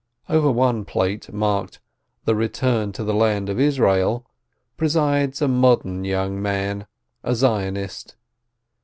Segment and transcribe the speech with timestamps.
[0.27, 1.79] Over one plate, marked
[2.25, 4.25] "The Eeturn to the Land of Israel,"
[4.75, 6.87] presides a modern young man,
[7.23, 8.15] a Zionist.